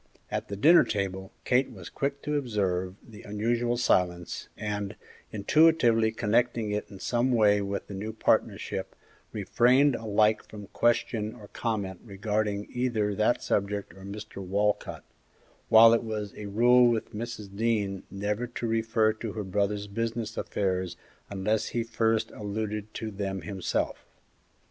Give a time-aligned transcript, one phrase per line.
[0.31, 4.95] At the dinner table, Kate was quick to observe the unusual silence, and,
[5.31, 8.95] intuitively connecting it in some way with the new partnership,
[9.31, 14.37] refrained alike from question or comment regarding either that subject or Mr.
[14.43, 15.03] Walcott,
[15.69, 17.55] while it was a rule with Mrs.
[17.55, 20.97] Dean never to refer to her brother's business affairs
[21.29, 24.03] unless he first alluded to them himself.